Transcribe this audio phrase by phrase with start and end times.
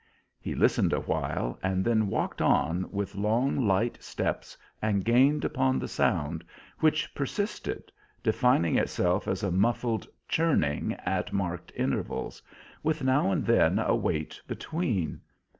[0.39, 5.87] He listened awhile, and then walked on with long, light steps and gained upon the
[5.87, 6.43] sound,
[6.79, 7.91] which persisted,
[8.23, 12.41] defining itself as a muffled churning at marked intervals,
[12.81, 15.21] with now and then a wait between.